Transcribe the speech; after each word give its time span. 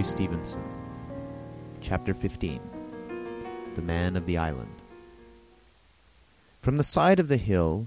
Louis 0.00 0.08
Stevenson. 0.08 0.62
Chapter 1.82 2.14
15 2.14 2.58
The 3.74 3.82
Man 3.82 4.16
of 4.16 4.24
the 4.24 4.38
Island. 4.38 4.72
From 6.62 6.78
the 6.78 6.84
side 6.84 7.20
of 7.20 7.28
the 7.28 7.36
hill, 7.36 7.84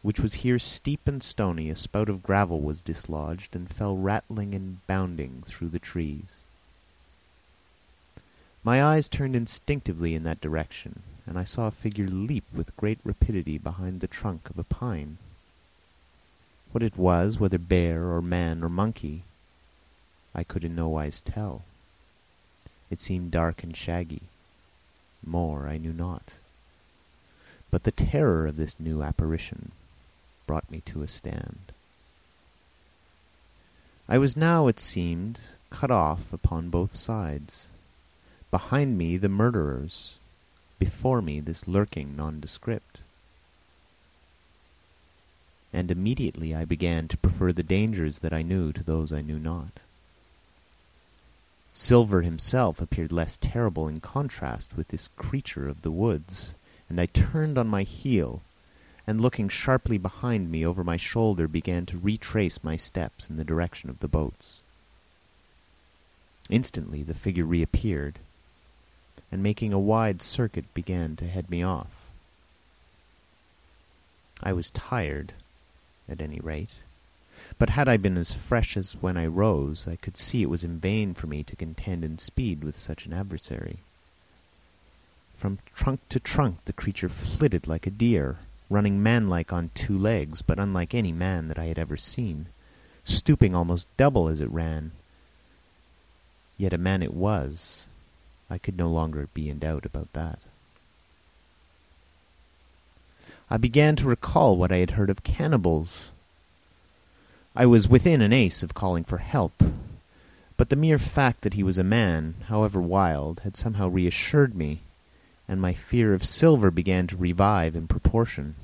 which 0.00 0.18
was 0.18 0.40
here 0.40 0.58
steep 0.58 1.00
and 1.04 1.22
stony, 1.22 1.68
a 1.68 1.76
spout 1.76 2.08
of 2.08 2.22
gravel 2.22 2.62
was 2.62 2.80
dislodged, 2.80 3.54
and 3.54 3.68
fell 3.68 3.98
rattling 3.98 4.54
and 4.54 4.78
bounding 4.86 5.42
through 5.44 5.68
the 5.68 5.78
trees. 5.78 6.36
My 8.64 8.82
eyes 8.82 9.06
turned 9.06 9.36
instinctively 9.36 10.14
in 10.14 10.22
that 10.22 10.40
direction, 10.40 11.02
and 11.26 11.38
I 11.38 11.44
saw 11.44 11.66
a 11.66 11.70
figure 11.70 12.08
leap 12.08 12.44
with 12.54 12.74
great 12.78 13.00
rapidity 13.04 13.58
behind 13.58 14.00
the 14.00 14.06
trunk 14.06 14.48
of 14.48 14.58
a 14.58 14.64
pine. 14.64 15.18
What 16.70 16.82
it 16.82 16.96
was, 16.96 17.38
whether 17.38 17.58
bear 17.58 18.06
or 18.06 18.22
man 18.22 18.64
or 18.64 18.70
monkey, 18.70 19.24
I 20.34 20.44
could 20.44 20.64
in 20.64 20.74
no 20.74 20.88
wise 20.88 21.20
tell. 21.20 21.62
It 22.90 23.00
seemed 23.00 23.30
dark 23.30 23.62
and 23.62 23.76
shaggy. 23.76 24.22
More 25.24 25.68
I 25.68 25.78
knew 25.78 25.92
not. 25.92 26.34
But 27.70 27.84
the 27.84 27.92
terror 27.92 28.46
of 28.46 28.56
this 28.56 28.78
new 28.78 29.02
apparition 29.02 29.72
brought 30.46 30.70
me 30.70 30.82
to 30.86 31.02
a 31.02 31.08
stand. 31.08 31.72
I 34.08 34.18
was 34.18 34.36
now, 34.36 34.68
it 34.68 34.80
seemed, 34.80 35.38
cut 35.70 35.90
off 35.90 36.32
upon 36.32 36.68
both 36.68 36.92
sides. 36.92 37.68
Behind 38.50 38.98
me 38.98 39.16
the 39.16 39.28
murderers, 39.28 40.18
before 40.78 41.22
me 41.22 41.40
this 41.40 41.66
lurking 41.66 42.16
nondescript 42.16 42.98
and 45.72 45.90
immediately 45.90 46.54
I 46.54 46.64
began 46.64 47.08
to 47.08 47.16
prefer 47.16 47.52
the 47.52 47.62
dangers 47.62 48.18
that 48.18 48.32
I 48.32 48.42
knew 48.42 48.72
to 48.72 48.84
those 48.84 49.12
I 49.12 49.22
knew 49.22 49.38
not. 49.38 49.80
Silver 51.72 52.20
himself 52.20 52.80
appeared 52.80 53.10
less 53.12 53.38
terrible 53.38 53.88
in 53.88 53.98
contrast 53.98 54.76
with 54.76 54.88
this 54.88 55.08
creature 55.16 55.68
of 55.68 55.82
the 55.82 55.90
woods, 55.90 56.54
and 56.88 57.00
I 57.00 57.06
turned 57.06 57.56
on 57.56 57.66
my 57.66 57.82
heel, 57.82 58.42
and 59.06 59.20
looking 59.20 59.48
sharply 59.48 59.96
behind 59.96 60.50
me 60.50 60.66
over 60.66 60.84
my 60.84 60.98
shoulder 60.98 61.48
began 61.48 61.86
to 61.86 61.98
retrace 61.98 62.62
my 62.62 62.76
steps 62.76 63.30
in 63.30 63.36
the 63.36 63.44
direction 63.44 63.88
of 63.88 64.00
the 64.00 64.08
boats. 64.08 64.60
Instantly 66.50 67.02
the 67.02 67.14
figure 67.14 67.46
reappeared, 67.46 68.18
and 69.30 69.42
making 69.42 69.72
a 69.72 69.78
wide 69.78 70.20
circuit 70.20 70.72
began 70.74 71.16
to 71.16 71.26
head 71.26 71.48
me 71.48 71.62
off. 71.62 72.10
I 74.42 74.52
was 74.52 74.70
tired, 74.70 75.32
at 76.06 76.20
any 76.20 76.40
rate. 76.40 76.82
But 77.58 77.70
had 77.70 77.88
I 77.88 77.96
been 77.96 78.16
as 78.16 78.32
fresh 78.32 78.76
as 78.76 78.92
when 79.00 79.16
I 79.16 79.26
rose, 79.26 79.86
I 79.86 79.96
could 79.96 80.16
see 80.16 80.42
it 80.42 80.50
was 80.50 80.64
in 80.64 80.78
vain 80.78 81.14
for 81.14 81.26
me 81.26 81.42
to 81.44 81.56
contend 81.56 82.04
in 82.04 82.18
speed 82.18 82.64
with 82.64 82.78
such 82.78 83.06
an 83.06 83.12
adversary. 83.12 83.78
From 85.36 85.58
trunk 85.74 86.00
to 86.08 86.20
trunk 86.20 86.64
the 86.64 86.72
creature 86.72 87.08
flitted 87.08 87.66
like 87.66 87.86
a 87.86 87.90
deer, 87.90 88.38
running 88.70 89.02
manlike 89.02 89.52
on 89.52 89.70
two 89.74 89.98
legs, 89.98 90.40
but 90.40 90.58
unlike 90.58 90.94
any 90.94 91.12
man 91.12 91.48
that 91.48 91.58
I 91.58 91.64
had 91.64 91.78
ever 91.78 91.96
seen, 91.96 92.46
stooping 93.04 93.54
almost 93.54 93.88
double 93.96 94.28
as 94.28 94.40
it 94.40 94.50
ran. 94.50 94.92
Yet 96.56 96.72
a 96.72 96.78
man 96.78 97.02
it 97.02 97.14
was. 97.14 97.86
I 98.48 98.58
could 98.58 98.76
no 98.76 98.88
longer 98.88 99.28
be 99.34 99.48
in 99.48 99.58
doubt 99.58 99.84
about 99.84 100.12
that. 100.12 100.38
I 103.50 103.56
began 103.56 103.96
to 103.96 104.06
recall 104.06 104.56
what 104.56 104.70
I 104.72 104.76
had 104.78 104.92
heard 104.92 105.10
of 105.10 105.24
cannibals. 105.24 106.11
I 107.54 107.66
was 107.66 107.86
within 107.86 108.22
an 108.22 108.32
ace 108.32 108.62
of 108.62 108.72
calling 108.72 109.04
for 109.04 109.18
help, 109.18 109.52
but 110.56 110.70
the 110.70 110.76
mere 110.76 110.98
fact 110.98 111.42
that 111.42 111.52
he 111.52 111.62
was 111.62 111.76
a 111.76 111.84
man, 111.84 112.34
however 112.48 112.80
wild, 112.80 113.40
had 113.40 113.58
somehow 113.58 113.88
reassured 113.88 114.54
me, 114.54 114.80
and 115.46 115.60
my 115.60 115.74
fear 115.74 116.14
of 116.14 116.24
Silver 116.24 116.70
began 116.70 117.06
to 117.08 117.16
revive 117.16 117.76
in 117.76 117.88
proportion. 117.88 118.54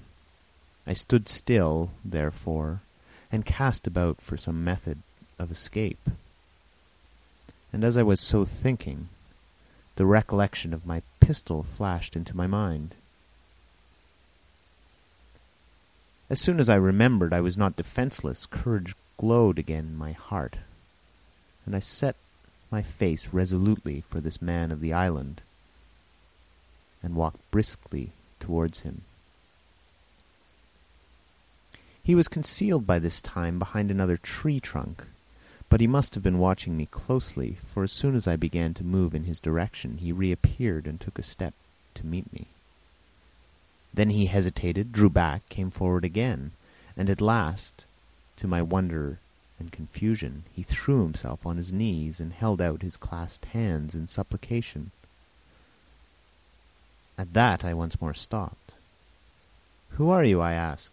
I 0.87 0.95
stood 0.95 1.29
still, 1.29 1.91
therefore, 2.03 2.81
and 3.31 3.45
cast 3.45 3.87
about 3.87 4.23
for 4.23 4.39
some 4.39 4.65
method 4.65 4.99
of 5.39 5.51
escape. 5.51 6.09
And 7.75 7.85
as 7.85 7.99
I 7.99 8.03
was 8.03 8.21
so 8.21 8.47
thinking, 8.47 9.11
the 9.97 10.07
recollection 10.07 10.73
of 10.73 10.87
my 10.87 11.03
pistol 11.21 11.63
flashed 11.63 12.17
into 12.17 12.35
my 12.35 12.47
mind. 12.47 12.95
As 16.31 16.41
soon 16.41 16.61
as 16.61 16.69
I 16.69 16.75
remembered 16.75 17.33
I 17.33 17.41
was 17.41 17.57
not 17.57 17.77
defenceless, 17.77 18.45
courage 18.45 18.95
glowed 19.17 19.59
again 19.59 19.85
in 19.85 19.97
my 19.97 20.13
heart, 20.13 20.59
and 21.65 21.75
I 21.75 21.81
set 21.81 22.17
my 22.71 22.83
face 22.83 23.33
resolutely 23.33 24.03
for 24.03 24.21
this 24.21 24.43
man 24.43 24.71
of 24.71 24.81
the 24.81 24.93
island, 24.93 25.41
and 27.03 27.17
walked 27.17 27.51
briskly 27.51 28.13
towards 28.41 28.81
him. 28.81 29.03
He 32.03 32.15
was 32.15 32.29
concealed 32.29 32.87
by 32.87 32.99
this 32.99 33.23
time 33.23 33.59
behind 33.59 33.91
another 33.91 34.19
tree 34.19 34.61
trunk, 34.61 35.05
but 35.71 35.81
he 35.81 35.87
must 35.87 36.15
have 36.15 36.23
been 36.23 36.39
watching 36.39 36.77
me 36.77 36.87
closely, 36.87 37.57
for 37.67 37.85
as 37.85 37.93
soon 37.93 38.15
as 38.15 38.29
I 38.29 38.37
began 38.37 38.75
to 38.75 38.85
move 38.85 39.15
in 39.15 39.25
his 39.25 39.41
direction 39.41 39.99
he 39.99 40.13
reappeared 40.13 40.87
and 40.87 41.01
took 41.01 41.19
a 41.19 41.23
step 41.23 41.55
to 41.95 42.07
meet 42.07 42.31
me. 42.33 42.49
Then 43.93 44.11
he 44.11 44.27
hesitated, 44.27 44.93
drew 44.93 45.11
back, 45.11 45.49
came 45.49 45.71
forward 45.71 46.05
again, 46.05 46.53
and 46.97 47.09
at 47.11 47.21
last, 47.21 47.85
to 48.37 48.47
my 48.47 48.63
wonder 48.63 49.19
and 49.59 49.73
confusion, 49.73 50.45
he 50.53 50.63
threw 50.63 51.03
himself 51.03 51.45
on 51.45 51.57
his 51.57 51.73
knees 51.73 52.21
and 52.21 52.33
held 52.33 52.61
out 52.61 52.83
his 52.83 52.97
clasped 52.97 53.47
hands 53.47 53.95
in 53.95 54.07
supplication. 54.07 54.93
At 57.17 57.35
that 57.35 57.65
I 57.65 57.75
once 57.75 58.01
more 58.01 58.15
stopped. 58.15 58.73
Who 59.91 60.11
are 60.11 60.23
you? 60.23 60.41
I 60.41 60.53
asked. 60.53 60.93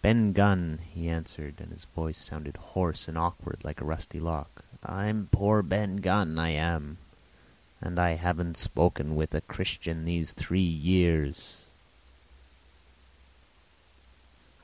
Ben 0.00 0.32
Gunn, 0.32 0.78
he 0.94 1.08
answered, 1.08 1.56
and 1.58 1.72
his 1.72 1.84
voice 1.84 2.16
sounded 2.16 2.56
hoarse 2.56 3.08
and 3.08 3.18
awkward 3.18 3.58
like 3.64 3.80
a 3.80 3.84
rusty 3.84 4.20
lock. 4.20 4.64
I'm 4.84 5.28
poor 5.32 5.62
Ben 5.62 5.96
Gunn, 5.96 6.38
I 6.38 6.50
am 6.50 6.98
and 7.80 7.98
I 7.98 8.14
haven't 8.14 8.56
spoken 8.56 9.14
with 9.14 9.34
a 9.34 9.40
Christian 9.42 10.04
these 10.04 10.32
three 10.32 10.60
years. 10.60 11.56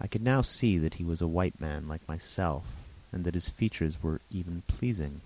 I 0.00 0.06
could 0.06 0.22
now 0.22 0.42
see 0.42 0.78
that 0.78 0.94
he 0.94 1.04
was 1.04 1.20
a 1.20 1.26
white 1.26 1.60
man 1.60 1.86
like 1.86 2.06
myself, 2.08 2.64
and 3.12 3.24
that 3.24 3.34
his 3.34 3.48
features 3.48 4.02
were 4.02 4.20
even 4.30 4.62
pleasing. 4.66 5.20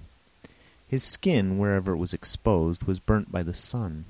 His 0.88 1.02
skin, 1.02 1.58
wherever 1.58 1.94
it 1.94 1.98
was 1.98 2.12
exposed, 2.12 2.84
was 2.84 3.00
burnt 3.00 3.32
by 3.32 3.42
the 3.42 3.54
sun. 3.54 4.04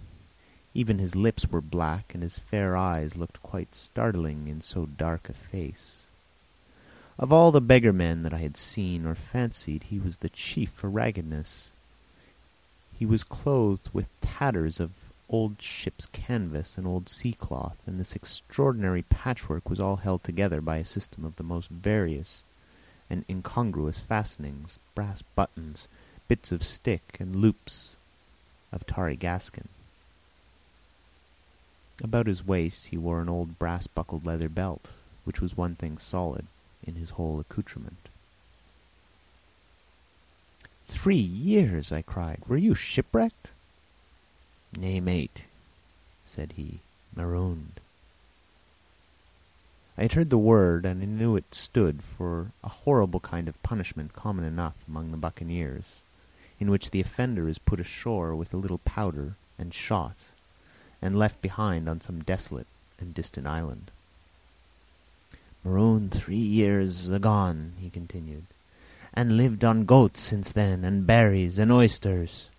Even 0.74 0.98
his 0.98 1.14
lips 1.14 1.48
were 1.48 1.60
black, 1.60 2.12
and 2.12 2.22
his 2.22 2.38
fair 2.38 2.76
eyes 2.76 3.16
looked 3.16 3.42
quite 3.42 3.74
startling 3.74 4.48
in 4.48 4.60
so 4.60 4.86
dark 4.86 5.28
a 5.28 5.32
face. 5.32 6.02
Of 7.18 7.32
all 7.32 7.50
the 7.50 7.62
beggar 7.62 7.94
men 7.94 8.24
that 8.24 8.34
I 8.34 8.38
had 8.38 8.56
seen 8.56 9.06
or 9.06 9.14
fancied, 9.14 9.84
he 9.84 9.98
was 9.98 10.18
the 10.18 10.28
chief 10.28 10.70
for 10.70 10.90
raggedness. 10.90 11.70
He 12.98 13.04
was 13.04 13.22
clothed 13.22 13.90
with 13.92 14.18
tatters 14.20 14.80
of 14.80 15.12
old 15.28 15.60
ship's 15.60 16.06
canvas 16.06 16.78
and 16.78 16.86
old 16.86 17.08
sea 17.08 17.32
cloth, 17.32 17.78
and 17.86 18.00
this 18.00 18.16
extraordinary 18.16 19.02
patchwork 19.02 19.68
was 19.68 19.80
all 19.80 19.96
held 19.96 20.24
together 20.24 20.60
by 20.60 20.78
a 20.78 20.84
system 20.84 21.24
of 21.24 21.36
the 21.36 21.42
most 21.42 21.68
various 21.68 22.42
and 23.10 23.24
incongruous 23.28 24.00
fastenings, 24.00 24.78
brass 24.94 25.22
buttons, 25.22 25.88
bits 26.26 26.52
of 26.52 26.62
stick, 26.62 27.16
and 27.20 27.36
loops 27.36 27.96
of 28.72 28.86
tarry 28.86 29.16
gaskin. 29.16 29.68
About 32.02 32.26
his 32.26 32.46
waist 32.46 32.86
he 32.86 32.96
wore 32.96 33.20
an 33.20 33.28
old 33.28 33.58
brass-buckled 33.58 34.24
leather 34.24 34.48
belt, 34.48 34.92
which 35.24 35.40
was 35.40 35.56
one 35.56 35.74
thing 35.74 35.98
solid 35.98 36.46
in 36.82 36.94
his 36.94 37.10
whole 37.10 37.40
accoutrement. 37.40 38.08
Three 40.86 41.16
years! 41.16 41.92
I 41.92 42.02
cried. 42.02 42.42
Were 42.46 42.56
you 42.56 42.74
shipwrecked? 42.74 43.50
Nay, 44.76 45.00
mate, 45.00 45.46
said 46.24 46.52
he, 46.56 46.80
marooned. 47.14 47.80
I 49.98 50.02
had 50.02 50.12
heard 50.12 50.30
the 50.30 50.38
word, 50.38 50.84
and 50.84 51.02
I 51.02 51.06
knew 51.06 51.36
it 51.36 51.54
stood 51.54 52.02
for 52.02 52.52
a 52.62 52.68
horrible 52.68 53.20
kind 53.20 53.48
of 53.48 53.62
punishment 53.62 54.12
common 54.12 54.44
enough 54.44 54.76
among 54.86 55.10
the 55.10 55.16
buccaneers, 55.16 56.00
in 56.60 56.70
which 56.70 56.90
the 56.90 57.00
offender 57.00 57.48
is 57.48 57.58
put 57.58 57.80
ashore 57.80 58.34
with 58.34 58.52
a 58.52 58.58
little 58.58 58.78
powder 58.78 59.34
and 59.58 59.72
shot, 59.72 60.16
and 61.00 61.18
left 61.18 61.40
behind 61.40 61.88
on 61.88 62.00
some 62.00 62.22
desolate 62.22 62.66
and 63.00 63.14
distant 63.14 63.46
island. 63.46 63.90
Marooned 65.64 66.12
three 66.12 66.36
years 66.36 67.08
agone, 67.08 67.72
he 67.80 67.90
continued 67.90 68.44
and 69.16 69.38
lived 69.38 69.64
on 69.64 69.86
goats 69.86 70.20
since 70.20 70.52
then, 70.52 70.84
and 70.84 71.06
berries, 71.06 71.58
and 71.58 71.72
oysters. 71.72 72.50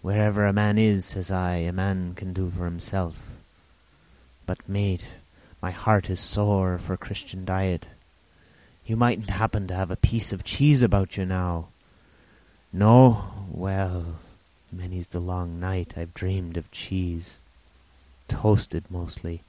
Wherever 0.00 0.46
a 0.46 0.52
man 0.52 0.78
is, 0.78 1.04
says 1.04 1.32
I, 1.32 1.56
a 1.56 1.72
man 1.72 2.14
can 2.14 2.32
do 2.32 2.48
for 2.48 2.64
himself. 2.64 3.32
But, 4.46 4.68
mate, 4.68 5.14
my 5.60 5.72
heart 5.72 6.08
is 6.08 6.20
sore 6.20 6.78
for 6.78 6.96
Christian 6.96 7.44
diet. 7.44 7.88
You 8.86 8.96
mightn't 8.96 9.30
happen 9.30 9.66
to 9.66 9.74
have 9.74 9.90
a 9.90 9.96
piece 9.96 10.32
of 10.32 10.44
cheese 10.44 10.82
about 10.82 11.16
you 11.16 11.26
now. 11.26 11.68
No? 12.72 13.24
Well, 13.50 14.18
many's 14.72 15.08
the 15.08 15.20
long 15.20 15.60
night 15.60 15.94
I've 15.96 16.14
dreamed 16.14 16.56
of 16.56 16.70
cheese, 16.70 17.38
toasted 18.28 18.84
mostly, 18.90 19.42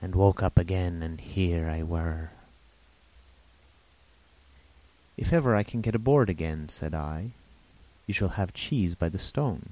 and 0.00 0.14
woke 0.14 0.42
up 0.42 0.58
again, 0.58 1.02
and 1.02 1.20
here 1.20 1.68
I 1.68 1.82
were. 1.82 2.30
If 5.18 5.32
ever 5.32 5.56
I 5.56 5.64
can 5.64 5.80
get 5.80 5.96
aboard 5.96 6.30
again, 6.30 6.68
said 6.68 6.94
I, 6.94 7.30
you 8.06 8.14
shall 8.14 8.30
have 8.30 8.54
cheese 8.54 8.94
by 8.94 9.08
the 9.08 9.18
stone. 9.18 9.70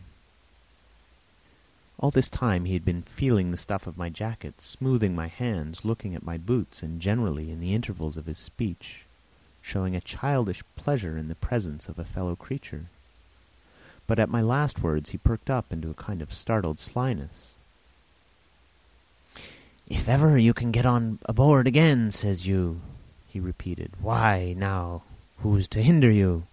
All 2.01 2.11
this 2.11 2.29
time 2.29 2.65
he 2.65 2.75
had 2.75 2.85
been 2.85 3.03
feeling 3.03 3.53
the 3.53 3.57
stuff 3.57 3.87
of 3.87 3.97
my 3.97 4.09
jacket, 4.09 4.61
smoothing 4.61 5.15
my 5.15 5.29
hands, 5.29 5.85
looking 5.85 6.17
at 6.17 6.27
my 6.27 6.37
boots, 6.37 6.83
and 6.83 7.01
generally, 7.01 7.53
in 7.53 7.61
the 7.61 7.75
intervals 7.75 8.17
of 8.17 8.27
his 8.27 8.39
speech, 8.39 9.07
showing 9.63 9.95
a 9.95 10.01
childish 10.01 10.65
pleasure 10.75 11.17
in 11.17 11.29
the 11.29 11.37
presence 11.37 11.89
of 11.89 11.99
a 11.99 12.05
fellow 12.05 12.35
creature. 12.35 12.87
But 14.09 14.19
at 14.19 14.29
my 14.29 14.43
last 14.43 14.83
words 14.83 15.11
he 15.11 15.19
perked 15.19 15.49
up 15.49 15.73
into 15.73 15.91
a 15.91 15.95
kind 15.95 16.21
of 16.23 16.33
startled 16.33 16.81
slyness. 16.81 17.53
If 19.89 20.09
ever 20.09 20.37
you 20.37 20.53
can 20.53 20.73
get 20.73 20.85
on 20.85 21.21
aboard 21.25 21.69
again, 21.69 22.11
says 22.11 22.49
you, 22.49 22.81
he 23.29 23.39
repeated, 23.39 23.93
why, 24.01 24.55
now, 24.59 25.03
who's 25.39 25.69
to 25.69 25.83
hinder 25.83 26.11
you? 26.11 26.45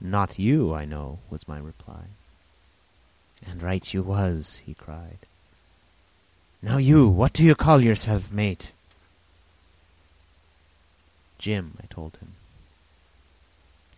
Not 0.00 0.38
you, 0.38 0.74
I 0.74 0.84
know, 0.84 1.18
was 1.30 1.48
my 1.48 1.58
reply. 1.58 2.04
And 3.46 3.62
right 3.62 3.92
you 3.92 4.02
was, 4.02 4.62
he 4.64 4.74
cried. 4.74 5.18
Now 6.62 6.78
you, 6.78 7.08
what 7.08 7.32
do 7.32 7.44
you 7.44 7.54
call 7.54 7.80
yourself, 7.80 8.32
mate? 8.32 8.72
Jim, 11.38 11.74
I 11.82 11.86
told 11.86 12.16
him. 12.16 12.32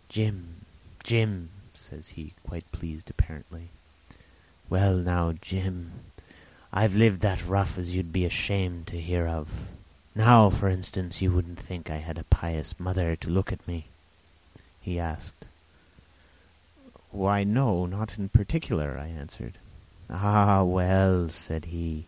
Jim, 0.09 0.65
Jim, 1.03 1.49
says 1.73 2.09
he, 2.09 2.33
quite 2.45 2.69
pleased 2.71 3.09
apparently. 3.09 3.69
Well 4.69 4.97
now, 4.97 5.33
Jim, 5.41 5.91
I've 6.71 6.95
lived 6.95 7.21
that 7.21 7.45
rough 7.45 7.77
as 7.77 7.95
you'd 7.95 8.13
be 8.13 8.25
ashamed 8.25 8.87
to 8.87 8.97
hear 8.97 9.25
of. 9.25 9.67
Now, 10.19 10.49
for 10.49 10.67
instance, 10.67 11.21
you 11.21 11.31
wouldn't 11.31 11.61
think 11.61 11.89
I 11.89 11.95
had 11.95 12.17
a 12.17 12.25
pious 12.25 12.77
mother 12.77 13.15
to 13.15 13.29
look 13.29 13.53
at 13.53 13.65
me? 13.65 13.85
He 14.81 14.99
asked. 14.99 15.45
Why, 17.09 17.45
no, 17.45 17.85
not 17.85 18.17
in 18.17 18.27
particular, 18.27 18.99
I 18.99 19.07
answered. 19.07 19.53
Ah, 20.09 20.63
well, 20.63 21.29
said 21.29 21.71
he, 21.71 22.03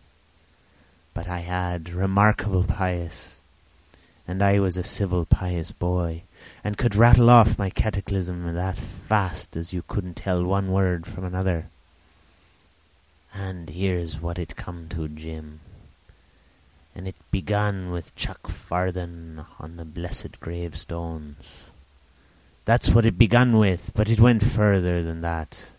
but 1.14 1.26
I 1.26 1.38
had 1.38 1.88
remarkable 1.88 2.64
pious, 2.64 3.40
and 4.28 4.42
I 4.42 4.60
was 4.60 4.76
a 4.76 4.84
civil 4.84 5.24
pious 5.24 5.72
boy, 5.72 6.24
and 6.62 6.76
could 6.76 6.94
rattle 6.94 7.30
off 7.30 7.58
my 7.58 7.70
catechism 7.70 8.52
that 8.52 8.76
fast 8.76 9.56
as 9.56 9.72
you 9.72 9.84
couldn't 9.88 10.16
tell 10.16 10.44
one 10.44 10.70
word 10.70 11.06
from 11.06 11.24
another. 11.24 11.68
And 13.34 13.70
here's 13.70 14.20
what 14.20 14.38
it 14.38 14.54
come 14.54 14.88
to, 14.90 15.08
Jim. 15.08 15.60
And 16.94 17.08
it 17.08 17.16
begun 17.30 17.90
with 17.90 18.14
Chuck 18.16 18.48
Farthen 18.48 19.46
on 19.58 19.76
the 19.76 19.84
blessed 19.84 20.40
gravestones. 20.40 21.70
That's 22.64 22.90
what 22.90 23.04
it 23.04 23.18
begun 23.18 23.58
with, 23.58 23.92
but 23.94 24.08
it 24.08 24.20
went 24.20 24.44
further 24.44 25.02
than 25.02 25.20
that. 25.22 25.72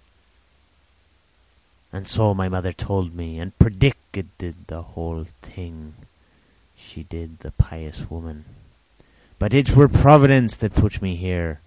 And 1.93 2.07
so 2.07 2.33
my 2.33 2.49
mother 2.49 2.73
told 2.73 3.13
me, 3.13 3.39
and 3.39 3.57
predicted 3.59 4.27
the 4.67 4.81
whole 4.81 5.25
thing. 5.43 5.93
She 6.75 7.03
did, 7.03 7.39
the 7.39 7.51
pious 7.51 8.09
woman. 8.09 8.45
But 9.37 9.53
it 9.53 9.75
were 9.75 9.87
Providence 9.87 10.57
that 10.57 10.73
put 10.73 11.01
me 11.01 11.15
here. 11.15 11.61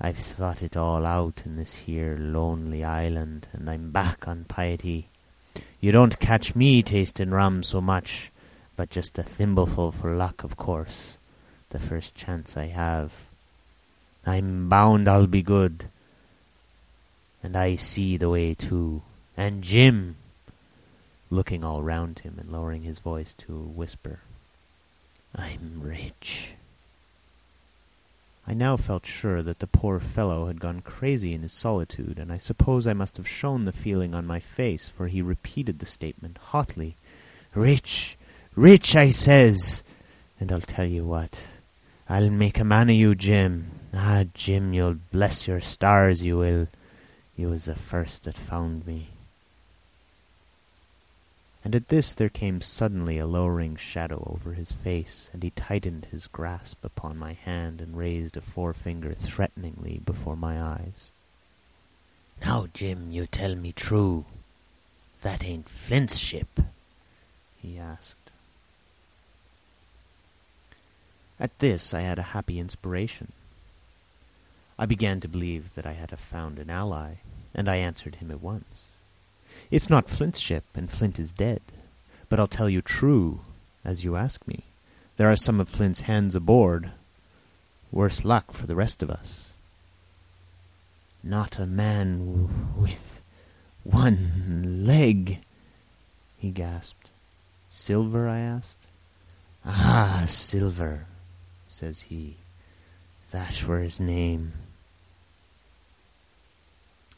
I've 0.00 0.18
thought 0.18 0.62
it 0.62 0.76
all 0.76 1.06
out 1.06 1.42
in 1.44 1.56
this 1.56 1.76
here 1.76 2.16
lonely 2.18 2.82
island, 2.82 3.46
and 3.52 3.70
I'm 3.70 3.90
back 3.90 4.26
on 4.26 4.44
piety. 4.44 5.06
You 5.80 5.92
don't 5.92 6.18
catch 6.18 6.56
me 6.56 6.82
tasting 6.82 7.30
rum 7.30 7.62
so 7.62 7.80
much, 7.80 8.30
but 8.80 8.88
just 8.88 9.18
a 9.18 9.22
thimbleful 9.22 9.92
for 9.92 10.14
luck, 10.14 10.42
of 10.42 10.56
course, 10.56 11.18
the 11.68 11.78
first 11.78 12.14
chance 12.14 12.56
I 12.56 12.68
have. 12.68 13.12
I'm 14.24 14.70
bound 14.70 15.06
I'll 15.06 15.26
be 15.26 15.42
good. 15.42 15.90
And 17.42 17.58
I 17.58 17.76
see 17.76 18.16
the 18.16 18.30
way 18.30 18.54
too. 18.54 19.02
And 19.36 19.62
Jim, 19.62 20.16
looking 21.28 21.62
all 21.62 21.82
round 21.82 22.20
him 22.20 22.36
and 22.40 22.50
lowering 22.50 22.84
his 22.84 23.00
voice 23.00 23.34
to 23.34 23.54
a 23.54 23.58
whisper, 23.58 24.20
I'm 25.36 25.82
rich. 25.82 26.54
I 28.46 28.54
now 28.54 28.78
felt 28.78 29.04
sure 29.04 29.42
that 29.42 29.58
the 29.58 29.66
poor 29.66 30.00
fellow 30.00 30.46
had 30.46 30.58
gone 30.58 30.80
crazy 30.80 31.34
in 31.34 31.42
his 31.42 31.52
solitude, 31.52 32.18
and 32.18 32.32
I 32.32 32.38
suppose 32.38 32.86
I 32.86 32.94
must 32.94 33.18
have 33.18 33.28
shown 33.28 33.66
the 33.66 33.72
feeling 33.72 34.14
on 34.14 34.26
my 34.26 34.40
face, 34.40 34.88
for 34.88 35.08
he 35.08 35.20
repeated 35.20 35.80
the 35.80 35.84
statement 35.84 36.38
hotly. 36.38 36.96
Rich, 37.54 38.16
rich, 38.54 38.96
I 38.96 39.10
says, 39.10 39.82
and 40.38 40.50
I'll 40.50 40.60
tell 40.60 40.86
you 40.86 41.04
what, 41.04 41.46
I'll 42.08 42.30
make 42.30 42.58
a 42.58 42.64
man 42.64 42.90
of 42.90 42.96
you, 42.96 43.14
Jim. 43.14 43.70
Ah, 43.94 44.24
Jim, 44.34 44.72
you'll 44.72 44.98
bless 45.12 45.48
your 45.48 45.60
stars, 45.60 46.24
you 46.24 46.38
will. 46.38 46.68
You 47.36 47.48
was 47.48 47.64
the 47.64 47.74
first 47.74 48.24
that 48.24 48.36
found 48.36 48.86
me. 48.86 49.08
And 51.64 51.74
at 51.74 51.88
this 51.88 52.14
there 52.14 52.28
came 52.28 52.60
suddenly 52.60 53.18
a 53.18 53.26
lowering 53.26 53.76
shadow 53.76 54.32
over 54.34 54.52
his 54.52 54.72
face, 54.72 55.28
and 55.32 55.42
he 55.42 55.50
tightened 55.50 56.06
his 56.06 56.26
grasp 56.26 56.84
upon 56.84 57.18
my 57.18 57.34
hand 57.34 57.80
and 57.80 57.96
raised 57.96 58.36
a 58.36 58.40
forefinger 58.40 59.12
threateningly 59.12 60.00
before 60.04 60.36
my 60.36 60.60
eyes. 60.60 61.12
Now, 62.44 62.68
Jim, 62.72 63.10
you 63.10 63.26
tell 63.26 63.54
me 63.54 63.72
true. 63.72 64.24
That 65.22 65.44
ain't 65.44 65.68
Flint's 65.68 66.16
ship? 66.16 66.60
he 67.58 67.78
asked. 67.78 68.29
At 71.40 71.58
this 71.58 71.94
I 71.94 72.02
had 72.02 72.18
a 72.18 72.34
happy 72.36 72.58
inspiration. 72.58 73.32
I 74.78 74.84
began 74.84 75.20
to 75.20 75.28
believe 75.28 75.74
that 75.74 75.86
I 75.86 75.92
had 75.92 76.10
found 76.18 76.58
an 76.58 76.68
ally, 76.68 77.14
and 77.54 77.68
I 77.68 77.76
answered 77.76 78.16
him 78.16 78.30
at 78.30 78.42
once. 78.42 78.84
It's 79.70 79.90
not 79.90 80.08
Flint's 80.08 80.38
ship, 80.38 80.64
and 80.74 80.90
Flint 80.90 81.18
is 81.18 81.32
dead. 81.32 81.62
But 82.28 82.38
I'll 82.38 82.46
tell 82.46 82.68
you 82.68 82.82
true, 82.82 83.40
as 83.84 84.04
you 84.04 84.16
ask 84.16 84.46
me. 84.46 84.64
There 85.16 85.30
are 85.30 85.36
some 85.36 85.60
of 85.60 85.68
Flint's 85.68 86.02
hands 86.02 86.34
aboard. 86.34 86.90
Worse 87.90 88.24
luck 88.24 88.52
for 88.52 88.66
the 88.66 88.74
rest 88.74 89.02
of 89.02 89.10
us. 89.10 89.52
Not 91.22 91.58
a 91.58 91.66
man 91.66 92.74
with 92.76 93.20
one 93.84 94.86
leg, 94.86 95.38
he 96.38 96.50
gasped. 96.50 97.10
Silver? 97.68 98.28
I 98.28 98.38
asked. 98.38 98.78
Ah, 99.64 100.24
Silver, 100.26 101.06
says 101.70 102.02
he. 102.02 102.36
That 103.30 103.64
were 103.66 103.80
his 103.80 104.00
name. 104.00 104.52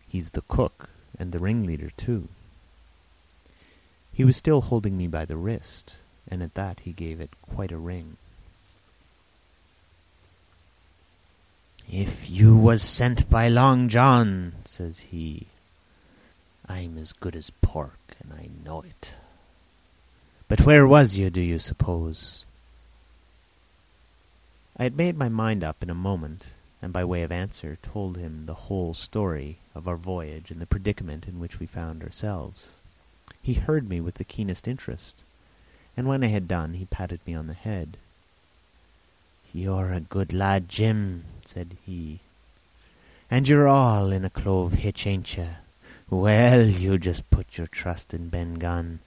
He's 0.09 0.31
the 0.31 0.43
cook 0.43 0.91
and 1.19 1.33
the 1.33 1.39
ringleader, 1.39 1.91
too. 1.97 2.29
He 4.13 4.25
was 4.25 4.37
still 4.37 4.61
holding 4.61 4.99
me 4.99 5.07
by 5.07 5.25
the 5.25 5.37
wrist, 5.37 5.97
and 6.29 6.43
at 6.43 6.55
that 6.55 6.81
he 6.81 6.93
gave 6.93 7.21
it 7.21 7.31
quite 7.41 7.73
a 7.73 7.79
wring. 7.79 8.19
If 11.91 12.31
you 12.31 12.57
was 12.57 12.83
sent 12.83 13.29
by 13.29 13.49
Long 13.49 13.89
John, 13.89 14.53
says 14.65 15.01
he, 15.01 15.47
I'm 16.69 16.99
as 16.99 17.13
good 17.13 17.35
as 17.35 17.51
pork, 17.51 17.99
and 18.21 18.33
I 18.33 18.49
know 18.65 18.83
it. 18.83 19.15
But 20.47 20.61
where 20.61 20.87
was 20.87 21.17
you, 21.17 21.31
do 21.31 21.41
you 21.41 21.59
suppose? 21.59 22.45
I 24.77 24.85
had 24.85 24.97
made 24.97 25.19
my 25.19 25.29
mind 25.29 25.63
up 25.63 25.83
in 25.83 25.91
a 25.91 25.95
moment, 25.95 26.51
and 26.81 26.93
by 26.93 27.05
way 27.05 27.23
of 27.23 27.31
answer 27.31 27.79
told 27.83 28.17
him 28.17 28.45
the 28.45 28.55
whole 28.55 28.95
story 28.95 29.59
of 29.75 29.87
our 29.87 29.97
voyage 29.97 30.51
and 30.51 30.61
the 30.61 30.67
predicament 30.67 31.29
in 31.29 31.39
which 31.39 31.61
we 31.61 31.67
found 31.67 32.03
ourselves. 32.03 32.73
He 33.43 33.55
heard 33.55 33.89
me 33.89 34.01
with 34.01 34.15
the 34.15 34.25
keenest 34.25 34.67
interest, 34.67 35.23
and 35.97 36.09
when 36.09 36.25
I 36.25 36.29
had 36.29 36.49
done 36.49 36.75
he 36.75 36.87
patted 36.87 37.21
me 37.27 37.35
on 37.35 37.49
the 37.49 37.55
head. 37.55 37.97
You're 39.53 39.93
a 39.93 40.01
good 40.01 40.33
lad, 40.33 40.69
Jim, 40.69 41.25
said 41.45 41.77
he. 41.85 42.21
And 43.31 43.47
you're 43.47 43.69
all 43.69 44.11
in 44.11 44.25
a 44.25 44.31
clove 44.31 44.75
hitch, 44.75 45.07
ain't 45.07 45.37
you? 45.37 45.49
Well, 46.09 46.67
you 46.67 46.99
just 46.99 47.31
put 47.31 47.59
your 47.59 47.67
trust 47.67 48.15
in 48.15 48.29
Ben 48.29 48.55
Gunn. 48.55 49.01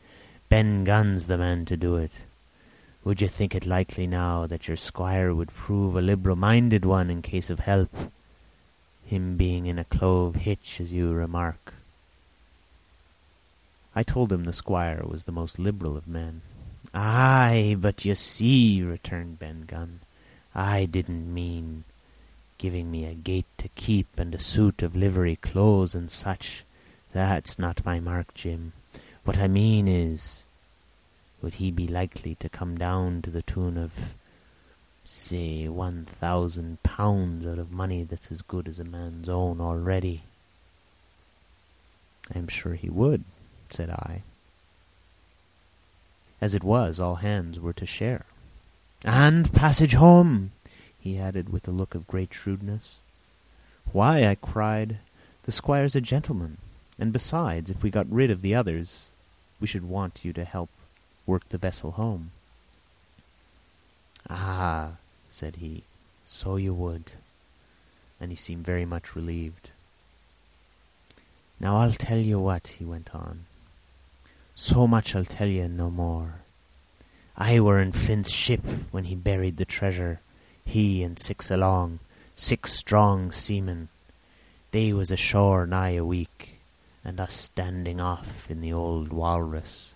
Ben 0.49 0.83
Gunn's 0.83 1.27
the 1.27 1.37
man 1.37 1.65
to 1.65 1.77
do 1.77 1.95
it. 1.95 2.11
Would 3.05 3.21
you 3.21 3.29
think 3.29 3.55
it 3.55 3.65
likely 3.65 4.07
now 4.07 4.47
that 4.47 4.67
your 4.67 4.75
squire 4.75 5.33
would 5.33 5.53
prove 5.53 5.95
a 5.95 6.01
liberal-minded 6.01 6.83
one 6.83 7.09
in 7.09 7.21
case 7.21 7.49
of 7.49 7.59
help, 7.59 7.95
him 9.05 9.37
being 9.37 9.67
in 9.67 9.79
a 9.79 9.85
clove 9.85 10.35
hitch, 10.35 10.81
as 10.81 10.91
you 10.91 11.13
remark? 11.13 11.75
I 13.95 14.03
told 14.03 14.33
him 14.33 14.43
the 14.43 14.51
squire 14.51 15.03
was 15.05 15.23
the 15.23 15.31
most 15.31 15.59
liberal 15.59 15.95
of 15.95 16.07
men, 16.07 16.41
Aye, 16.95 17.75
but 17.79 18.05
you 18.05 18.15
see, 18.15 18.81
returned 18.81 19.37
Ben 19.37 19.65
Gunn, 19.67 19.99
I 20.55 20.85
didn't 20.85 21.31
mean 21.31 21.83
giving 22.57 22.89
me 22.89 23.05
a 23.05 23.13
gate 23.13 23.45
to 23.57 23.67
keep 23.75 24.07
and 24.17 24.33
a 24.33 24.39
suit 24.39 24.81
of 24.81 24.95
livery 24.95 25.35
clothes 25.35 25.93
and 25.93 26.09
such. 26.09 26.63
That's 27.11 27.59
not 27.59 27.85
my 27.85 27.99
mark, 27.99 28.33
Jim. 28.33 28.71
What 29.25 29.37
I 29.37 29.47
mean 29.47 29.87
is, 29.87 30.45
would 31.45 31.53
he 31.53 31.69
be 31.69 31.87
likely 31.87 32.33
to 32.33 32.49
come 32.49 32.75
down 32.75 33.21
to 33.21 33.29
the 33.29 33.43
tune 33.43 33.77
of, 33.77 34.15
say, 35.05 35.67
one 35.67 36.03
thousand 36.03 36.81
pounds 36.81 37.45
out 37.45 37.59
of 37.59 37.71
money 37.71 38.01
that's 38.01 38.31
as 38.31 38.41
good 38.41 38.67
as 38.67 38.79
a 38.79 38.83
man's 38.83 39.29
own 39.29 39.61
already? 39.61 40.23
I'm 42.33 42.47
sure 42.47 42.73
he 42.73 42.89
would, 42.89 43.23
said 43.69 43.91
I. 43.91 44.23
As 46.41 46.55
it 46.55 46.63
was, 46.63 46.99
all 46.99 47.17
hands 47.17 47.59
were 47.59 47.73
to 47.73 47.85
share. 47.85 48.25
And 49.03 49.53
passage 49.53 49.93
home, 49.93 50.49
he 50.99 51.19
added 51.19 51.53
with 51.53 51.67
a 51.67 51.71
look 51.71 51.93
of 51.93 52.07
great 52.07 52.33
shrewdness. 52.33 52.97
Why, 53.93 54.25
I 54.25 54.33
cried, 54.33 54.97
the 55.43 55.51
squire's 55.51 55.95
a 55.95 56.01
gentleman, 56.01 56.57
and 56.97 57.13
besides, 57.13 57.69
if 57.69 57.83
we 57.83 57.91
got 57.91 58.11
rid 58.11 58.31
of 58.31 58.41
the 58.41 58.55
others, 58.55 59.09
we 59.61 59.67
should 59.67 59.87
want 59.87 60.25
you 60.25 60.33
to 60.33 60.43
help 60.43 60.71
work 61.25 61.47
the 61.49 61.57
vessel 61.57 61.91
home. 61.91 62.31
Ah, 64.29 64.93
said 65.29 65.57
he, 65.57 65.83
so 66.25 66.55
you 66.55 66.73
would. 66.73 67.11
And 68.19 68.31
he 68.31 68.35
seemed 68.35 68.65
very 68.65 68.85
much 68.85 69.15
relieved. 69.15 69.71
Now 71.59 71.77
I'll 71.77 71.93
tell 71.93 72.17
you 72.17 72.39
what, 72.39 72.67
he 72.79 72.85
went 72.85 73.13
on. 73.13 73.45
So 74.55 74.87
much 74.87 75.15
I'll 75.15 75.25
tell 75.25 75.47
you 75.47 75.67
no 75.67 75.89
more. 75.89 76.35
I 77.37 77.59
were 77.59 77.81
in 77.81 77.91
Flint's 77.91 78.31
ship 78.31 78.61
when 78.91 79.05
he 79.05 79.15
buried 79.15 79.57
the 79.57 79.65
treasure, 79.65 80.21
he 80.63 81.03
and 81.03 81.19
six 81.19 81.51
along, 81.51 81.99
six 82.35 82.73
strong 82.73 83.31
seamen. 83.31 83.89
They 84.71 84.93
was 84.93 85.11
ashore 85.11 85.65
nigh 85.65 85.95
a 85.95 86.05
week, 86.05 86.59
and 87.03 87.19
us 87.19 87.33
standing 87.33 87.99
off 87.99 88.49
in 88.49 88.61
the 88.61 88.71
old 88.71 89.11
walrus. 89.11 89.94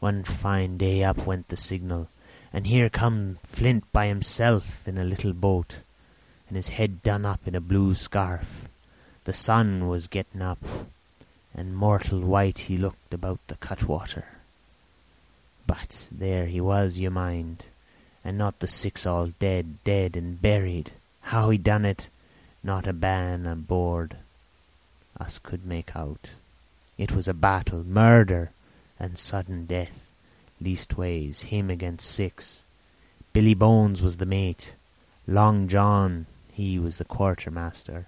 One 0.00 0.24
fine 0.24 0.76
day 0.76 1.02
up 1.02 1.26
went 1.26 1.48
the 1.48 1.56
signal, 1.56 2.08
and 2.52 2.66
here 2.66 2.90
come 2.90 3.38
Flint 3.42 3.84
by 3.92 4.06
himself 4.06 4.86
in 4.86 4.98
a 4.98 5.04
little 5.04 5.32
boat, 5.32 5.80
and 6.48 6.56
his 6.56 6.68
head 6.68 7.02
done 7.02 7.24
up 7.24 7.40
in 7.46 7.54
a 7.54 7.60
blue 7.60 7.94
scarf. 7.94 8.68
The 9.24 9.32
sun 9.32 9.88
was 9.88 10.08
getting 10.08 10.42
up, 10.42 10.64
and 11.54 11.76
mortal 11.76 12.20
white 12.20 12.58
he 12.58 12.76
looked 12.76 13.14
about 13.14 13.40
the 13.46 13.56
cutwater. 13.56 14.26
But 15.66 16.08
there 16.12 16.46
he 16.46 16.60
was, 16.60 16.98
you 16.98 17.10
mind, 17.10 17.66
and 18.24 18.36
not 18.36 18.58
the 18.58 18.68
six 18.68 19.06
all 19.06 19.28
dead, 19.38 19.82
dead 19.84 20.16
and 20.16 20.40
buried. 20.40 20.92
How 21.22 21.50
he 21.50 21.58
done 21.58 21.84
it, 21.84 22.10
not 22.62 22.86
a 22.86 22.92
man 22.92 23.46
aboard 23.46 24.16
us 25.18 25.38
could 25.38 25.64
make 25.64 25.94
out. 25.96 26.30
It 26.98 27.12
was 27.12 27.28
a 27.28 27.34
battle, 27.34 27.84
murder, 27.84 28.50
and 28.98 29.18
sudden 29.18 29.66
death, 29.66 30.10
leastways 30.60 31.42
him 31.42 31.70
against 31.70 32.10
six. 32.10 32.64
Billy 33.32 33.54
Bones 33.54 34.00
was 34.00 34.16
the 34.18 34.26
mate, 34.26 34.74
Long 35.26 35.68
John 35.68 36.26
he 36.54 36.78
was 36.78 36.98
the 36.98 37.04
quartermaster, 37.04 38.06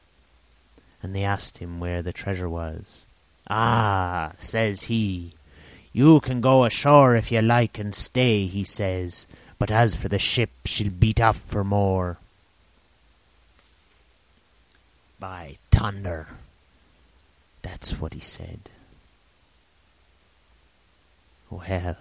and 1.02 1.14
they 1.14 1.24
asked 1.24 1.58
him 1.58 1.80
where 1.80 2.00
the 2.00 2.12
treasure 2.12 2.48
was. 2.48 3.04
Ah, 3.50 4.32
says 4.38 4.84
he, 4.84 5.32
you 5.92 6.20
can 6.20 6.40
go 6.40 6.64
ashore 6.64 7.16
if 7.16 7.32
you 7.32 7.42
like 7.42 7.76
and 7.76 7.92
stay, 7.92 8.46
he 8.46 8.62
says, 8.62 9.26
but 9.58 9.70
as 9.70 9.96
for 9.96 10.08
the 10.08 10.18
ship, 10.18 10.50
she'll 10.64 10.92
beat 10.92 11.20
off 11.20 11.38
for 11.38 11.64
more. 11.64 12.18
By 15.18 15.56
thunder, 15.72 16.28
that's 17.62 18.00
what 18.00 18.12
he 18.12 18.20
said. 18.20 18.60
Oh, 21.50 21.62
well, 21.68 21.96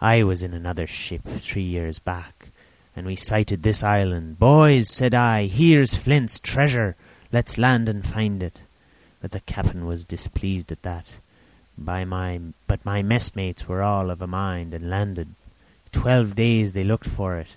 I 0.00 0.22
was 0.22 0.42
in 0.42 0.52
another 0.52 0.86
ship 0.86 1.22
three 1.24 1.62
years 1.62 1.98
back, 1.98 2.48
and 2.94 3.06
we 3.06 3.16
sighted 3.16 3.62
this 3.62 3.82
island. 3.82 4.38
Boys, 4.38 4.90
said 4.90 5.14
I, 5.14 5.46
here's 5.46 5.94
Flint's 5.94 6.38
treasure. 6.38 6.94
Let's 7.32 7.56
land 7.56 7.88
and 7.88 8.04
find 8.06 8.42
it. 8.42 8.62
But 9.22 9.30
the 9.30 9.40
captain 9.40 9.86
was 9.86 10.04
displeased 10.04 10.70
at 10.70 10.82
that. 10.82 11.18
By 11.78 12.04
my, 12.04 12.40
but 12.66 12.84
my 12.84 13.02
messmates 13.02 13.66
were 13.66 13.82
all 13.82 14.10
of 14.10 14.20
a 14.20 14.26
mind 14.26 14.74
and 14.74 14.90
landed. 14.90 15.28
Twelve 15.90 16.34
days 16.34 16.74
they 16.74 16.84
looked 16.84 17.08
for 17.08 17.38
it, 17.38 17.56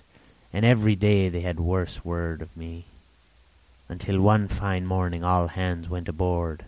and 0.52 0.64
every 0.64 0.96
day 0.96 1.28
they 1.28 1.40
had 1.40 1.60
worse 1.60 2.04
word 2.04 2.40
of 2.40 2.56
me. 2.56 2.84
Until 3.88 4.20
one 4.20 4.48
fine 4.48 4.86
morning 4.86 5.22
all 5.22 5.48
hands 5.48 5.88
went 5.90 6.08
aboard. 6.08 6.64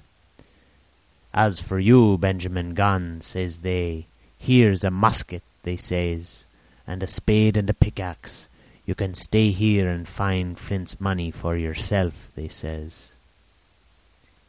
As 1.33 1.61
for 1.61 1.79
you, 1.79 2.19
Benjamin 2.19 2.75
Gunn, 2.75 3.23
says 3.23 3.59
they, 3.59 4.07
here's 4.43 4.83
a 4.83 4.91
musket, 4.91 5.43
they 5.63 5.77
says, 5.77 6.47
and 6.85 7.01
a 7.01 7.07
spade 7.07 7.57
and 7.57 7.71
a 7.71 7.75
pickaxe. 7.75 8.49
You 8.85 8.97
can 8.97 9.15
stay 9.15 9.51
here 9.51 9.89
and 9.89 10.07
find 10.07 10.59
Flint's 10.59 11.01
money 11.01 11.31
for 11.31 11.57
yourself, 11.57 12.29
they 12.35 12.49
says. 12.49 13.13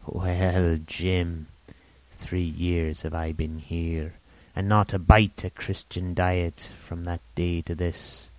Well, 0.07 0.79
Jim, 0.87 1.45
three 2.09 2.41
years 2.41 3.03
have 3.03 3.13
I 3.13 3.33
been 3.33 3.59
here, 3.59 4.13
and 4.55 4.67
not 4.67 4.93
a 4.93 4.99
bite 4.99 5.43
of 5.43 5.53
Christian 5.53 6.15
diet 6.15 6.71
from 6.79 7.03
that 7.03 7.21
day 7.35 7.61
to 7.61 7.75
this. 7.75 8.31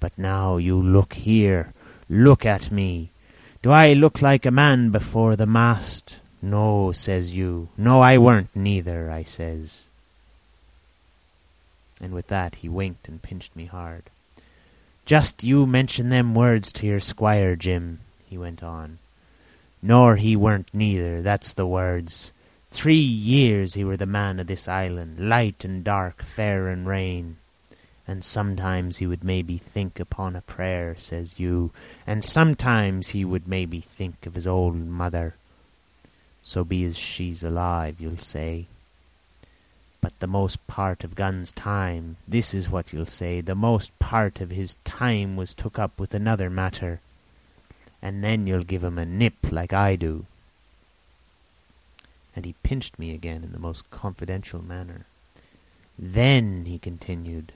But 0.00 0.16
now 0.16 0.56
you 0.56 0.82
look 0.82 1.12
here, 1.12 1.74
look 2.08 2.46
at 2.46 2.70
me. 2.70 3.10
Do 3.60 3.70
I 3.70 3.92
look 3.92 4.22
like 4.22 4.46
a 4.46 4.50
man 4.50 4.88
before 4.88 5.36
the 5.36 5.46
mast? 5.46 6.20
No, 6.40 6.90
says 6.92 7.32
you. 7.32 7.68
No, 7.76 8.00
I 8.00 8.16
weren't 8.16 8.56
neither, 8.56 9.10
I 9.10 9.24
says. 9.24 9.85
And 12.00 12.12
with 12.12 12.28
that 12.28 12.56
he 12.56 12.68
winked 12.68 13.08
and 13.08 13.22
pinched 13.22 13.56
me 13.56 13.66
hard. 13.66 14.04
Just 15.04 15.44
you 15.44 15.66
mention 15.66 16.08
them 16.08 16.34
words 16.34 16.72
to 16.74 16.86
your 16.86 17.00
squire, 17.00 17.54
Jim, 17.54 18.00
he 18.26 18.36
went 18.36 18.62
on. 18.62 18.98
Nor 19.80 20.16
he 20.16 20.34
weren't 20.34 20.74
neither, 20.74 21.22
that's 21.22 21.52
the 21.52 21.66
words. 21.66 22.32
Three 22.70 22.94
years 22.94 23.74
he 23.74 23.84
were 23.84 23.96
the 23.96 24.04
man 24.04 24.40
of 24.40 24.48
this 24.48 24.66
island, 24.66 25.28
light 25.28 25.64
and 25.64 25.84
dark, 25.84 26.22
fair 26.22 26.68
and 26.68 26.86
rain. 26.86 27.36
And 28.08 28.24
sometimes 28.24 28.98
he 28.98 29.06
would 29.06 29.24
maybe 29.24 29.58
think 29.58 29.98
upon 29.98 30.36
a 30.36 30.40
prayer, 30.40 30.94
says 30.96 31.40
you, 31.40 31.70
and 32.06 32.22
sometimes 32.22 33.08
he 33.08 33.24
would 33.24 33.48
maybe 33.48 33.80
think 33.80 34.26
of 34.26 34.34
his 34.34 34.46
old 34.46 34.76
mother. 34.76 35.34
So 36.42 36.64
be 36.64 36.84
as 36.84 36.96
she's 36.98 37.42
alive, 37.42 38.00
you'll 38.00 38.18
say. 38.18 38.66
But 40.06 40.20
the 40.20 40.28
most 40.28 40.64
part 40.68 41.02
of 41.02 41.16
Gunn's 41.16 41.50
time, 41.50 42.16
this 42.28 42.54
is 42.54 42.70
what 42.70 42.92
you'll 42.92 43.06
say, 43.06 43.40
the 43.40 43.56
most 43.56 43.90
part 43.98 44.40
of 44.40 44.52
his 44.52 44.76
time 44.84 45.34
was 45.34 45.52
took 45.52 45.80
up 45.80 45.98
with 45.98 46.14
another 46.14 46.48
matter. 46.48 47.00
And 48.00 48.22
then 48.22 48.46
you'll 48.46 48.62
give 48.62 48.84
him 48.84 48.98
a 48.98 49.04
nip 49.04 49.34
like 49.50 49.72
I 49.72 49.96
do. 49.96 50.26
And 52.36 52.44
he 52.44 52.54
pinched 52.62 53.00
me 53.00 53.14
again 53.14 53.42
in 53.42 53.50
the 53.50 53.58
most 53.58 53.90
confidential 53.90 54.62
manner. 54.62 55.06
Then, 55.98 56.66
he 56.66 56.78
continued, 56.78 57.50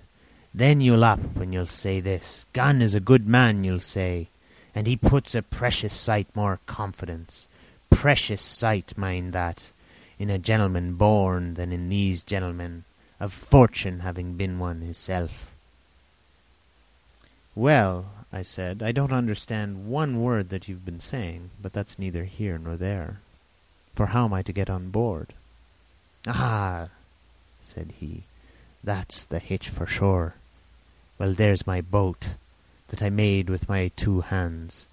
then 0.52 0.80
you'll 0.80 1.04
up 1.04 1.36
and 1.36 1.54
you'll 1.54 1.66
say 1.66 2.00
this, 2.00 2.46
Gunn 2.52 2.82
is 2.82 2.96
a 2.96 2.98
good 2.98 3.28
man, 3.28 3.62
you'll 3.62 3.78
say, 3.78 4.26
and 4.74 4.88
he 4.88 4.96
puts 4.96 5.36
a 5.36 5.42
precious 5.42 5.94
sight 5.94 6.26
more 6.34 6.58
confidence. 6.66 7.46
Precious 7.90 8.42
sight, 8.42 8.98
mind 8.98 9.32
that, 9.34 9.70
in 10.20 10.28
a 10.28 10.38
gentleman 10.38 10.92
born 10.92 11.54
than 11.54 11.72
in 11.72 11.88
these 11.88 12.22
gentlemen, 12.22 12.84
of 13.18 13.32
fortune 13.32 14.00
having 14.00 14.36
been 14.36 14.58
one 14.58 14.82
hisself. 14.82 15.50
Well, 17.54 18.10
I 18.30 18.42
said, 18.42 18.82
I 18.82 18.92
don't 18.92 19.14
understand 19.14 19.88
one 19.88 20.20
word 20.20 20.50
that 20.50 20.68
you've 20.68 20.84
been 20.84 21.00
saying, 21.00 21.48
but 21.60 21.72
that's 21.72 21.98
neither 21.98 22.24
here 22.24 22.58
nor 22.58 22.76
there. 22.76 23.20
For 23.94 24.06
how 24.06 24.26
am 24.26 24.34
I 24.34 24.42
to 24.42 24.52
get 24.52 24.68
on 24.68 24.90
board? 24.90 25.28
Ah, 26.28 26.88
said 27.62 27.94
he, 27.98 28.24
that's 28.84 29.24
the 29.24 29.38
hitch 29.38 29.70
for 29.70 29.86
sure. 29.86 30.34
Well, 31.18 31.32
there's 31.32 31.66
my 31.66 31.80
boat, 31.80 32.34
that 32.88 33.02
I 33.02 33.08
made 33.08 33.48
with 33.48 33.70
my 33.70 33.90
two 33.96 34.20
hands. 34.20 34.86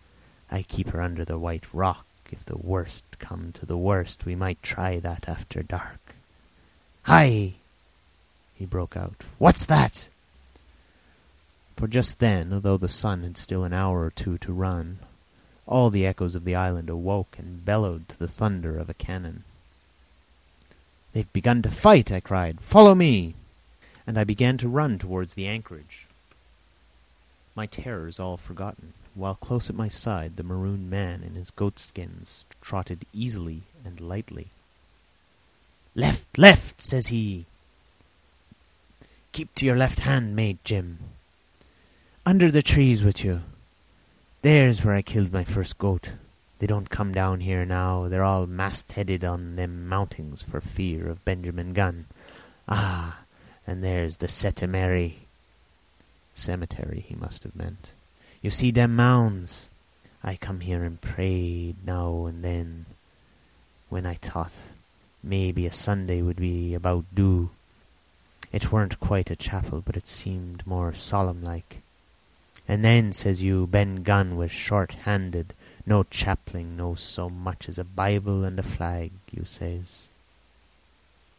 I 0.50 0.62
keep 0.62 0.92
her 0.92 1.02
under 1.02 1.26
the 1.26 1.38
white 1.38 1.66
rock. 1.74 2.06
If 2.32 2.46
the 2.46 2.58
worst 2.58 3.04
come 3.20 3.52
to 3.54 3.66
the 3.66 3.78
worst, 3.78 4.26
we 4.26 4.36
might 4.36 4.62
try 4.62 5.00
that 5.00 5.28
after 5.28 5.64
dark. 5.64 6.00
Hi! 7.04 7.54
he 8.56 8.66
broke 8.66 8.98
out. 8.98 9.24
What's 9.38 9.66
that? 9.66 10.10
For 11.76 11.88
just 11.88 12.20
then, 12.20 12.52
although 12.52 12.78
the 12.78 12.90
sun 12.90 13.24
had 13.24 13.38
still 13.38 13.64
an 13.64 13.74
hour 13.74 14.02
or 14.02 14.12
two 14.12 14.38
to 14.40 14.52
run, 14.52 15.00
all 15.66 15.90
the 15.90 16.06
echoes 16.06 16.36
of 16.36 16.44
the 16.44 16.56
island 16.56 16.90
awoke 16.90 17.36
and 17.38 17.64
bellowed 17.64 18.10
to 18.10 18.20
the 18.20 18.28
thunder 18.28 18.78
of 18.78 18.90
a 18.90 18.96
cannon. 18.96 19.44
They've 21.14 21.32
begun 21.34 21.62
to 21.62 21.70
fight, 21.70 22.12
I 22.12 22.20
cried. 22.20 22.62
Follow 22.62 22.96
me! 22.96 23.36
and 24.08 24.18
I 24.18 24.24
began 24.24 24.58
to 24.60 24.70
run 24.70 24.98
towards 24.98 25.34
the 25.34 25.48
anchorage, 25.48 26.08
my 27.54 27.66
terrors 27.66 28.22
all 28.22 28.38
forgotten, 28.38 28.94
while 29.18 29.36
close 29.36 29.70
at 29.70 29.76
my 29.76 29.88
side 29.90 30.36
the 30.36 30.44
maroon 30.44 30.90
man 30.90 31.24
in 31.24 31.34
his 31.34 31.50
goatskins 31.52 32.46
trotted 32.62 33.06
easily 33.14 33.64
and 33.84 34.00
lightly. 34.00 34.48
"Left, 35.96 36.38
left!" 36.38 36.82
says 36.82 37.08
he. 37.08 37.46
"Keep 39.32 39.56
to 39.56 39.66
your 39.66 39.76
left 39.76 40.00
hand, 40.00 40.36
mate 40.36 40.64
Jim. 40.64 41.00
Under 42.26 42.52
the 42.52 42.62
trees 42.62 43.04
with 43.04 43.24
you. 43.24 43.44
There's 44.44 44.84
where 44.84 44.94
I 44.94 45.02
killed 45.02 45.34
my 45.34 45.44
first 45.44 45.78
goat. 45.78 46.12
They 46.60 46.68
don't 46.68 46.90
come 46.90 47.12
down 47.12 47.42
here 47.42 47.66
now. 47.66 48.08
They're 48.08 48.24
all 48.24 48.48
mast-headed 48.48 49.24
on 49.24 49.56
them 49.56 49.88
mountings 49.90 50.44
for 50.44 50.62
fear 50.62 51.08
of 51.08 51.26
Benjamin 51.26 51.74
Gunn. 51.74 52.06
Ah, 52.68 53.20
and 53.66 53.84
there's 53.84 54.18
the 54.18 54.28
Setemary. 54.28 55.16
Cemetery, 56.34 57.06
he 57.08 57.16
must 57.16 57.44
have 57.44 57.56
meant. 57.56 57.92
You 58.42 58.52
see 58.52 58.72
them 58.72 58.96
mounds? 58.96 59.70
I 60.24 60.36
come 60.36 60.60
here 60.60 60.84
and 60.84 61.00
prayed 61.00 61.76
now 61.86 62.26
and 62.26 62.44
then, 62.44 62.86
when 63.90 64.06
I 64.06 64.16
thought 64.16 64.52
maybe 65.24 65.66
a 65.66 65.72
Sunday 65.72 66.22
would 66.22 66.38
be 66.38 66.74
about 66.74 67.06
due. 67.14 67.50
It 68.52 68.72
weren't 68.72 69.00
quite 69.00 69.30
a 69.32 69.36
chapel, 69.36 69.82
but 69.86 69.98
it 69.98 70.08
seemed 70.08 70.66
more 70.66 70.94
solemn 70.94 71.44
like. 71.44 71.82
And 72.68 72.84
then, 72.84 73.12
says 73.12 73.42
you, 73.42 73.68
Ben 73.68 74.04
Gunn 74.04 74.36
was 74.36 74.52
short-handed, 74.52 75.54
no 75.86 76.04
chaplain, 76.04 76.78
knows 76.78 77.02
so 77.02 77.30
much 77.30 77.70
as 77.70 77.78
a 77.78 77.84
Bible 77.84 78.44
and 78.44 78.60
a 78.60 78.64
flag, 78.64 79.12
you 79.32 79.46
says. 79.46 80.08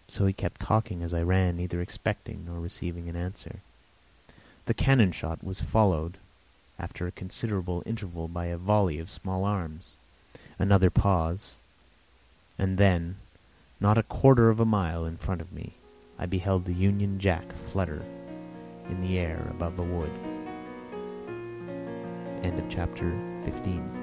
So 0.07 0.27
he 0.27 0.33
kept 0.33 0.61
talking 0.61 1.03
as 1.03 1.13
I 1.13 1.23
ran, 1.23 1.59
neither 1.59 1.81
expecting 1.81 2.45
nor 2.47 2.61
receiving 2.61 3.09
an 3.09 3.17
answer. 3.17 3.57
The 4.65 4.75
cannon 4.75 5.13
shot 5.13 5.45
was 5.45 5.61
followed, 5.61 6.19
after 6.79 7.07
a 7.07 7.13
considerable 7.13 7.83
interval, 7.85 8.29
by 8.29 8.47
a 8.47 8.57
volley 8.57 8.99
of 8.99 9.11
small 9.11 9.45
arms. 9.45 9.97
Another 10.59 10.91
pause, 10.91 11.59
and 12.59 12.79
then, 12.79 13.17
not 13.81 13.99
a 13.99 14.03
quarter 14.03 14.49
of 14.49 14.61
a 14.61 14.65
mile 14.65 15.05
in 15.05 15.17
front 15.17 15.41
of 15.41 15.53
me, 15.53 15.73
I 16.19 16.27
beheld 16.27 16.65
the 16.65 16.75
Union 16.75 17.19
Jack 17.19 17.53
flutter 17.53 18.03
in 18.89 19.01
the 19.01 19.19
air 19.19 19.47
above 19.51 19.79
a 19.79 19.83
wood. 19.83 20.11
End 22.43 22.59
of 22.59 22.69
chapter 22.69 23.13
15. 23.45 23.98